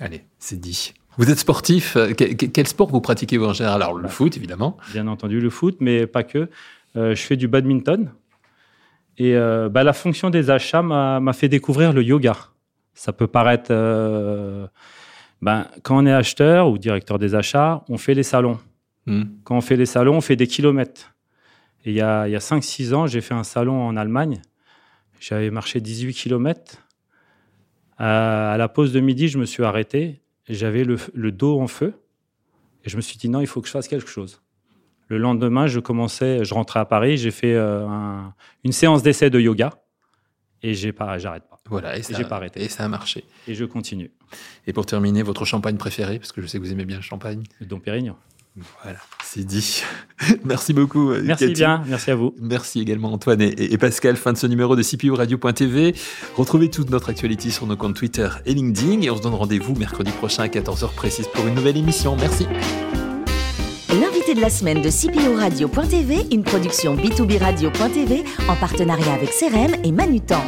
Allez, 0.00 0.24
c'est 0.38 0.58
dit. 0.58 0.94
Vous 1.18 1.30
êtes 1.30 1.38
sportif. 1.38 1.96
Quel 2.16 2.66
sport 2.66 2.88
vous 2.88 3.00
pratiquez 3.00 3.38
en 3.38 3.52
général? 3.52 3.82
Alors 3.82 3.94
le 3.94 4.04
bah, 4.04 4.08
foot, 4.08 4.36
évidemment. 4.36 4.76
Bien 4.92 5.06
entendu, 5.06 5.40
le 5.40 5.50
foot, 5.50 5.76
mais 5.80 6.06
pas 6.06 6.22
que. 6.22 6.48
je 6.94 7.14
fais 7.14 7.36
du 7.36 7.48
badminton. 7.48 8.10
Et 9.18 9.34
bah, 9.34 9.84
la 9.84 9.92
fonction 9.92 10.30
des 10.30 10.50
achats 10.50 10.82
m'a 10.82 11.32
fait 11.34 11.48
découvrir 11.48 11.92
le 11.92 12.02
yoga. 12.02 12.36
Ça 12.94 13.12
peut 13.12 13.26
paraître. 13.26 13.70
Euh, 13.70 14.66
ben, 15.40 15.66
quand 15.82 16.02
on 16.02 16.06
est 16.06 16.12
acheteur 16.12 16.68
ou 16.68 16.78
directeur 16.78 17.18
des 17.18 17.34
achats, 17.34 17.84
on 17.88 17.98
fait 17.98 18.14
les 18.14 18.22
salons. 18.22 18.58
Hmm. 19.06 19.24
Quand 19.44 19.56
on 19.56 19.60
fait 19.60 19.76
les 19.76 19.86
salons, 19.86 20.16
on 20.16 20.20
fait 20.20 20.36
des 20.36 20.46
kilomètres. 20.46 21.14
Et 21.84 21.90
il 21.90 21.96
y 21.96 22.00
a, 22.00 22.20
a 22.20 22.26
5-6 22.26 22.94
ans, 22.94 23.06
j'ai 23.06 23.20
fait 23.20 23.34
un 23.34 23.44
salon 23.44 23.80
en 23.82 23.96
Allemagne. 23.96 24.40
J'avais 25.18 25.50
marché 25.50 25.80
18 25.80 26.14
kilomètres. 26.14 26.76
À, 27.98 28.56
la 28.58 28.68
pause 28.68 28.92
de 28.92 29.00
midi, 29.00 29.28
je 29.28 29.38
me 29.38 29.44
suis 29.44 29.64
arrêté. 29.64 30.20
J'avais 30.48 30.84
le, 30.84 31.32
dos 31.32 31.60
en 31.60 31.66
feu. 31.66 31.94
Et 32.84 32.90
je 32.90 32.96
me 32.96 33.00
suis 33.00 33.16
dit, 33.16 33.28
non, 33.28 33.40
il 33.40 33.46
faut 33.46 33.60
que 33.60 33.68
je 33.68 33.72
fasse 33.72 33.88
quelque 33.88 34.08
chose. 34.08 34.42
Le 35.08 35.18
lendemain, 35.18 35.66
je 35.66 35.78
commençais, 35.78 36.44
je 36.44 36.54
rentrais 36.54 36.80
à 36.80 36.84
Paris, 36.84 37.16
j'ai 37.16 37.30
fait 37.30 37.54
euh, 37.54 37.86
une 38.64 38.72
séance 38.72 39.02
d'essai 39.02 39.30
de 39.30 39.38
yoga. 39.38 39.70
Et 40.62 40.74
j'ai 40.74 40.92
pas, 40.92 41.18
j'arrête 41.18 41.44
pas. 41.48 41.58
Voilà, 41.68 41.96
et, 41.96 42.02
ça, 42.02 42.16
j'ai 42.16 42.24
pas 42.24 42.36
arrêté. 42.36 42.62
Et 42.62 42.68
ça 42.68 42.84
a 42.84 42.88
marché. 42.88 43.24
Et 43.46 43.54
je 43.54 43.64
continue. 43.64 44.10
Et 44.66 44.72
pour 44.72 44.86
terminer, 44.86 45.22
votre 45.22 45.44
champagne 45.44 45.76
préféré, 45.76 46.18
parce 46.18 46.32
que 46.32 46.40
je 46.40 46.46
sais 46.46 46.58
que 46.58 46.64
vous 46.64 46.72
aimez 46.72 46.84
bien 46.84 46.96
le 46.96 47.02
champagne. 47.02 47.42
Le 47.60 47.66
Dom 47.66 47.80
Pérignon. 47.80 48.16
Voilà, 48.82 48.98
c'est 49.24 49.44
dit. 49.44 49.82
merci 50.44 50.74
beaucoup. 50.74 51.10
Euh, 51.10 51.22
merci 51.24 51.48
bien, 51.48 51.82
merci 51.86 52.10
à 52.10 52.14
vous. 52.14 52.34
Merci 52.38 52.80
également 52.80 53.12
Antoine 53.12 53.40
et, 53.40 53.78
Pascal. 53.78 54.16
Fin 54.16 54.32
de 54.32 54.38
ce 54.38 54.46
numéro 54.46 54.76
de 54.76 54.82
CPU 54.82 55.12
Radio.tv. 55.12 55.94
Retrouvez 56.36 56.68
toute 56.68 56.90
notre 56.90 57.08
actualité 57.08 57.48
sur 57.48 57.66
nos 57.66 57.76
comptes 57.76 57.96
Twitter 57.96 58.28
et 58.44 58.52
LinkedIn 58.52 59.00
et 59.00 59.10
on 59.10 59.16
se 59.16 59.22
donne 59.22 59.34
rendez-vous 59.34 59.74
mercredi 59.74 60.10
prochain 60.12 60.42
à 60.42 60.48
14h 60.48 60.94
précise 60.94 61.28
pour 61.28 61.46
une 61.46 61.54
nouvelle 61.54 61.78
émission. 61.78 62.14
Merci. 62.16 62.46
L'invité 63.88 64.34
de 64.34 64.40
la 64.40 64.50
semaine 64.50 64.82
de 64.82 64.90
CPU 64.90 65.34
Radio.tv, 65.34 66.26
une 66.30 66.42
production 66.42 66.94
B2B 66.94 67.38
Radio.tv 67.38 68.24
en 68.48 68.56
partenariat 68.56 69.14
avec 69.14 69.30
CRM 69.30 69.76
et 69.82 69.92
Manutan. 69.92 70.42